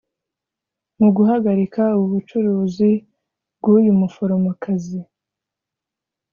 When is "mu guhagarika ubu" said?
0.99-2.05